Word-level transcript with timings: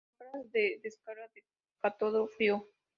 Son 0.09 0.17
lámparas 0.25 0.51
de 0.51 0.79
descarga 0.83 1.27
de 1.35 1.43
cátodo 1.79 2.25
frío. 2.25 2.65